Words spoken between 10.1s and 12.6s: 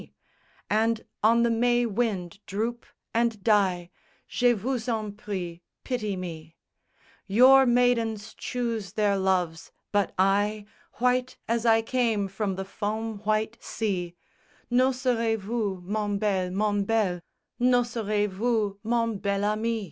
I White as I came from